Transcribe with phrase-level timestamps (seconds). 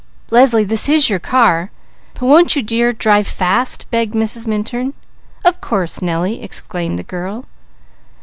[0.31, 1.69] "Leslie, this is your car,
[2.15, 4.47] but won't you dear, drive fast!" begged Mrs.
[4.47, 4.95] Minturn.
[5.45, 7.45] "Of course Nellie!" exclaimed the girl.